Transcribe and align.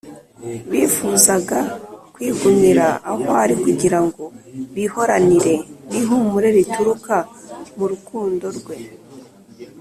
bifuzaga 0.71 1.59
kwigumira 2.13 2.85
aho 3.09 3.25
ari 3.43 3.55
kugira 3.63 3.99
ngo 4.05 4.23
bihoranire 4.75 5.55
n’ihumure 5.89 6.47
rituruka 6.57 7.15
mu 7.77 7.85
rukundo 7.91 8.47
rwe 8.59 8.77